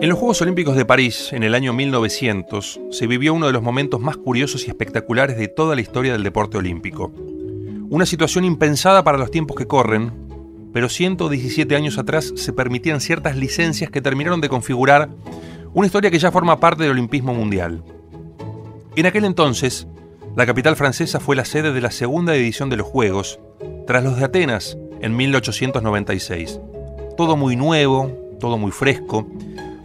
En 0.00 0.08
los 0.08 0.16
Juegos 0.16 0.40
Olímpicos 0.42 0.76
de 0.76 0.84
París, 0.84 1.32
en 1.32 1.42
el 1.42 1.56
año 1.56 1.72
1900, 1.72 2.80
se 2.92 3.06
vivió 3.08 3.34
uno 3.34 3.48
de 3.48 3.52
los 3.52 3.64
momentos 3.64 4.00
más 4.00 4.16
curiosos 4.16 4.64
y 4.64 4.70
espectaculares 4.70 5.36
de 5.36 5.48
toda 5.48 5.74
la 5.74 5.80
historia 5.80 6.12
del 6.12 6.22
deporte 6.22 6.56
olímpico. 6.56 7.12
Una 7.90 8.06
situación 8.06 8.44
impensada 8.44 9.02
para 9.02 9.18
los 9.18 9.32
tiempos 9.32 9.56
que 9.56 9.66
corren, 9.66 10.12
pero 10.72 10.88
117 10.88 11.74
años 11.74 11.98
atrás 11.98 12.32
se 12.36 12.52
permitían 12.52 13.00
ciertas 13.00 13.36
licencias 13.36 13.90
que 13.90 14.00
terminaron 14.00 14.40
de 14.40 14.48
configurar 14.48 15.08
una 15.74 15.86
historia 15.86 16.12
que 16.12 16.20
ya 16.20 16.30
forma 16.30 16.60
parte 16.60 16.84
del 16.84 16.92
olimpismo 16.92 17.34
mundial. 17.34 17.82
En 18.94 19.04
aquel 19.04 19.24
entonces, 19.24 19.88
la 20.36 20.46
capital 20.46 20.76
francesa 20.76 21.18
fue 21.18 21.34
la 21.34 21.44
sede 21.44 21.72
de 21.72 21.80
la 21.80 21.90
segunda 21.90 22.36
edición 22.36 22.70
de 22.70 22.76
los 22.76 22.86
Juegos, 22.86 23.40
tras 23.88 24.04
los 24.04 24.16
de 24.16 24.26
Atenas 24.26 24.78
en 25.00 25.16
1896. 25.16 26.60
Todo 27.16 27.36
muy 27.36 27.56
nuevo, 27.56 28.12
todo 28.38 28.58
muy 28.58 28.70
fresco, 28.70 29.26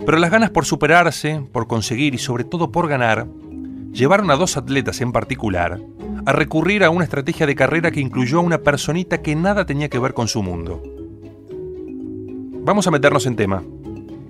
pero 0.06 0.18
las 0.18 0.32
ganas 0.32 0.50
por 0.50 0.66
superarse, 0.66 1.46
por 1.52 1.68
conseguir 1.68 2.16
y 2.16 2.18
sobre 2.18 2.44
todo 2.44 2.72
por 2.72 2.88
ganar, 2.88 3.28
llevaron 3.92 4.32
a 4.32 4.36
dos 4.36 4.58
atletas 4.58 5.02
en 5.02 5.12
particular 5.12 5.80
a 6.26 6.32
recurrir 6.32 6.84
a 6.84 6.90
una 6.90 7.04
estrategia 7.04 7.46
de 7.46 7.56
carrera 7.56 7.92
que 7.92 8.00
incluyó 8.00 8.40
a 8.40 8.44
una 8.44 8.60
personita 8.60 9.22
que 9.22 9.36
nada 9.36 9.66
tenía 9.66 9.90
que 9.90 10.00
ver 10.00 10.14
con 10.14 10.28
su 10.28 10.42
mundo. 10.42 10.82
Vamos 12.66 12.88
a 12.88 12.92
meternos 12.92 13.26
en 13.26 13.36
tema. 13.36 13.62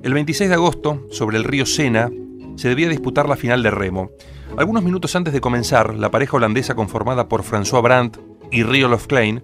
El 0.01 0.13
26 0.13 0.49
de 0.49 0.55
agosto, 0.55 1.05
sobre 1.11 1.37
el 1.37 1.43
río 1.43 1.65
Sena, 1.65 2.09
se 2.55 2.69
debía 2.69 2.89
disputar 2.89 3.29
la 3.29 3.35
final 3.35 3.61
de 3.63 3.71
remo. 3.71 4.09
Algunos 4.57 4.83
minutos 4.83 5.15
antes 5.15 5.33
de 5.33 5.41
comenzar, 5.41 5.93
la 5.93 6.11
pareja 6.11 6.37
holandesa 6.37 6.75
conformada 6.75 7.27
por 7.27 7.43
François 7.43 7.83
Brandt 7.83 8.17
y 8.51 8.63
Riolof 8.63 9.07
Klein 9.07 9.43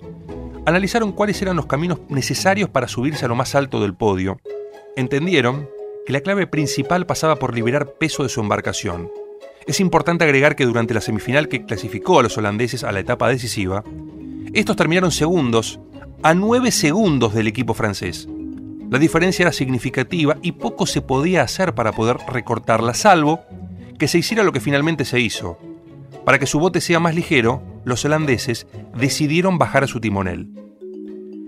analizaron 0.65 1.11
cuáles 1.11 1.41
eran 1.41 1.55
los 1.55 1.65
caminos 1.65 1.99
necesarios 2.09 2.69
para 2.69 2.87
subirse 2.87 3.25
a 3.25 3.27
lo 3.27 3.35
más 3.35 3.55
alto 3.55 3.79
del 3.81 3.95
podio. 3.95 4.39
Entendieron 4.95 5.67
que 6.09 6.13
la 6.13 6.21
clave 6.21 6.47
principal 6.47 7.05
pasaba 7.05 7.35
por 7.35 7.53
liberar 7.53 7.93
peso 7.99 8.23
de 8.23 8.29
su 8.29 8.41
embarcación. 8.41 9.11
Es 9.67 9.79
importante 9.79 10.23
agregar 10.23 10.55
que 10.55 10.65
durante 10.65 10.95
la 10.95 11.01
semifinal 11.01 11.47
que 11.47 11.65
clasificó 11.65 12.17
a 12.17 12.23
los 12.23 12.35
holandeses 12.35 12.83
a 12.83 12.91
la 12.91 12.99
etapa 12.99 13.29
decisiva, 13.29 13.83
estos 14.51 14.75
terminaron 14.75 15.11
segundos 15.11 15.79
a 16.23 16.33
nueve 16.33 16.71
segundos 16.71 17.35
del 17.35 17.45
equipo 17.45 17.75
francés. 17.75 18.27
La 18.89 18.97
diferencia 18.97 19.43
era 19.43 19.51
significativa 19.51 20.37
y 20.41 20.53
poco 20.53 20.87
se 20.87 21.01
podía 21.01 21.43
hacer 21.43 21.75
para 21.75 21.91
poder 21.91 22.17
recortarla, 22.27 22.95
salvo 22.95 23.41
que 23.99 24.07
se 24.07 24.17
hiciera 24.17 24.43
lo 24.43 24.51
que 24.51 24.61
finalmente 24.61 25.05
se 25.05 25.19
hizo. 25.19 25.59
Para 26.25 26.39
que 26.39 26.47
su 26.47 26.59
bote 26.59 26.81
sea 26.81 26.99
más 26.99 27.13
ligero, 27.13 27.61
los 27.85 28.03
holandeses 28.03 28.65
decidieron 28.97 29.59
bajar 29.59 29.83
a 29.83 29.87
su 29.87 29.99
timonel. 29.99 30.49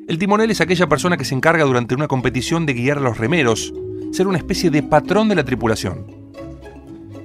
El 0.07 0.19
timonel 0.19 0.51
es 0.51 0.61
aquella 0.61 0.87
persona 0.87 1.17
que 1.17 1.25
se 1.25 1.33
encarga 1.33 1.63
durante 1.63 1.95
una 1.95 2.07
competición 2.07 2.67
de 2.67 2.73
guiar 2.73 2.99
a 2.99 3.01
los 3.01 3.17
remeros, 3.17 3.73
ser 4.11 4.27
una 4.27 4.37
especie 4.37 4.69
de 4.69 4.83
patrón 4.83 5.29
de 5.29 5.35
la 5.35 5.43
tripulación. 5.43 6.05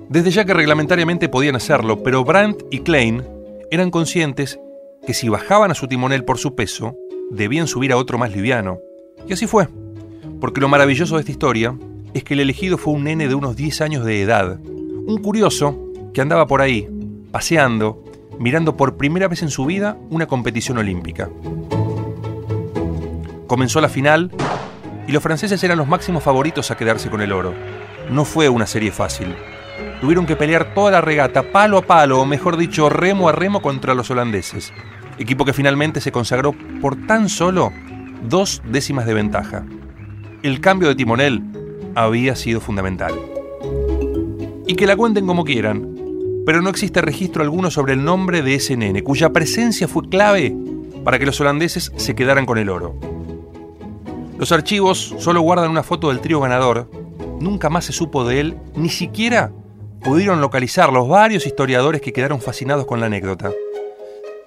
Desde 0.08 0.30
ya 0.30 0.44
que 0.44 0.54
reglamentariamente 0.54 1.28
podían 1.28 1.56
hacerlo, 1.56 2.02
pero 2.02 2.24
Brandt 2.24 2.62
y 2.70 2.80
Klein 2.80 3.24
eran 3.70 3.90
conscientes 3.90 4.60
que 5.06 5.14
si 5.14 5.28
bajaban 5.28 5.70
a 5.70 5.74
su 5.74 5.88
timonel 5.88 6.24
por 6.24 6.38
su 6.38 6.54
peso, 6.54 6.96
debían 7.30 7.66
subir 7.66 7.92
a 7.92 7.96
otro 7.96 8.18
más 8.18 8.34
liviano. 8.34 8.78
Y 9.28 9.32
así 9.32 9.46
fue, 9.46 9.68
porque 10.40 10.60
lo 10.60 10.68
maravilloso 10.68 11.16
de 11.16 11.20
esta 11.20 11.32
historia 11.32 11.76
es 12.14 12.22
que 12.24 12.34
el 12.34 12.40
elegido 12.40 12.78
fue 12.78 12.94
un 12.94 13.04
nene 13.04 13.28
de 13.28 13.34
unos 13.34 13.56
10 13.56 13.80
años 13.80 14.04
de 14.04 14.22
edad, 14.22 14.58
un 14.62 15.18
curioso 15.22 15.90
que 16.14 16.20
andaba 16.20 16.46
por 16.46 16.60
ahí, 16.60 16.88
paseando, 17.30 18.02
mirando 18.38 18.76
por 18.76 18.96
primera 18.96 19.28
vez 19.28 19.42
en 19.42 19.50
su 19.50 19.66
vida 19.66 19.98
una 20.10 20.26
competición 20.26 20.78
olímpica. 20.78 21.30
Comenzó 23.46 23.80
la 23.80 23.88
final 23.88 24.30
y 25.06 25.12
los 25.12 25.22
franceses 25.22 25.62
eran 25.62 25.78
los 25.78 25.88
máximos 25.88 26.22
favoritos 26.22 26.70
a 26.70 26.76
quedarse 26.76 27.10
con 27.10 27.20
el 27.20 27.32
oro. 27.32 27.54
No 28.10 28.24
fue 28.24 28.48
una 28.48 28.66
serie 28.66 28.90
fácil. 28.90 29.34
Tuvieron 30.00 30.26
que 30.26 30.36
pelear 30.36 30.74
toda 30.74 30.90
la 30.90 31.00
regata 31.00 31.52
palo 31.52 31.78
a 31.78 31.82
palo, 31.82 32.20
o 32.20 32.26
mejor 32.26 32.56
dicho, 32.56 32.88
remo 32.88 33.28
a 33.28 33.32
remo 33.32 33.62
contra 33.62 33.94
los 33.94 34.10
holandeses, 34.10 34.72
equipo 35.18 35.44
que 35.44 35.52
finalmente 35.52 36.00
se 36.00 36.12
consagró 36.12 36.54
por 36.80 37.06
tan 37.06 37.28
solo 37.28 37.72
dos 38.28 38.62
décimas 38.64 39.06
de 39.06 39.14
ventaja. 39.14 39.64
El 40.42 40.60
cambio 40.60 40.88
de 40.88 40.94
timonel 40.94 41.42
había 41.94 42.36
sido 42.36 42.60
fundamental. 42.60 43.14
Y 44.66 44.74
que 44.74 44.86
la 44.86 44.96
cuenten 44.96 45.26
como 45.26 45.44
quieran, 45.44 45.94
pero 46.44 46.62
no 46.62 46.70
existe 46.70 47.00
registro 47.00 47.42
alguno 47.42 47.70
sobre 47.70 47.94
el 47.94 48.04
nombre 48.04 48.42
de 48.42 48.54
ese 48.54 48.76
nene, 48.76 49.02
cuya 49.02 49.30
presencia 49.30 49.88
fue 49.88 50.08
clave 50.08 50.54
para 51.04 51.18
que 51.18 51.26
los 51.26 51.40
holandeses 51.40 51.92
se 51.96 52.14
quedaran 52.14 52.46
con 52.46 52.58
el 52.58 52.68
oro. 52.68 53.15
Los 54.38 54.52
archivos 54.52 55.14
solo 55.18 55.40
guardan 55.40 55.70
una 55.70 55.82
foto 55.82 56.08
del 56.08 56.20
trío 56.20 56.40
ganador. 56.40 56.90
Nunca 57.40 57.70
más 57.70 57.86
se 57.86 57.92
supo 57.92 58.24
de 58.26 58.40
él, 58.40 58.56
ni 58.74 58.90
siquiera 58.90 59.50
pudieron 60.02 60.40
localizar 60.40 60.92
los 60.92 61.08
varios 61.08 61.46
historiadores 61.46 62.00
que 62.00 62.12
quedaron 62.12 62.40
fascinados 62.40 62.86
con 62.86 63.00
la 63.00 63.06
anécdota. 63.06 63.50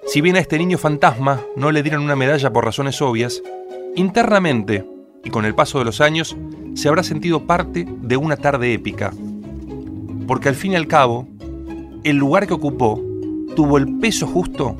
Si 0.06 0.20
bien 0.20 0.36
a 0.36 0.40
este 0.40 0.58
niño 0.58 0.78
fantasma 0.78 1.40
no 1.56 1.72
le 1.72 1.82
dieron 1.82 2.02
una 2.02 2.16
medalla 2.16 2.52
por 2.52 2.64
razones 2.64 3.02
obvias, 3.02 3.42
internamente 3.96 4.86
y 5.24 5.30
con 5.30 5.44
el 5.44 5.54
paso 5.54 5.78
de 5.78 5.84
los 5.84 6.00
años 6.00 6.36
se 6.74 6.88
habrá 6.88 7.02
sentido 7.02 7.46
parte 7.46 7.86
de 7.86 8.16
una 8.16 8.36
tarde 8.36 8.72
épica. 8.72 9.12
Porque 10.26 10.48
al 10.48 10.54
fin 10.54 10.72
y 10.72 10.76
al 10.76 10.86
cabo, 10.86 11.28
el 12.04 12.16
lugar 12.16 12.46
que 12.46 12.54
ocupó 12.54 13.02
tuvo 13.56 13.76
el 13.76 13.98
peso 13.98 14.26
justo 14.26 14.76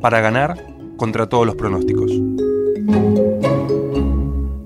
para 0.00 0.20
ganar 0.20 0.66
contra 0.96 1.28
todos 1.28 1.46
los 1.46 1.56
pronósticos. 1.56 2.12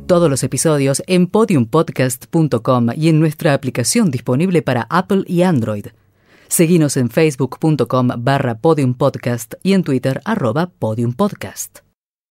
Todos 0.06 0.30
los 0.30 0.44
episodios 0.44 1.02
en 1.08 1.26
podiumpodcast.com 1.26 2.90
y 2.94 3.08
en 3.08 3.18
nuestra 3.18 3.54
aplicación 3.54 4.12
disponible 4.12 4.62
para 4.62 4.86
Apple 4.88 5.24
y 5.26 5.42
Android. 5.42 5.86
Seguimos 6.46 6.96
en 6.96 7.10
facebook.com 7.10 8.10
barra 8.18 8.56
podiumpodcast 8.58 9.54
y 9.64 9.72
en 9.72 9.82
Twitter 9.82 10.20
arroba 10.24 10.70
podiumpodcast. 10.78 11.85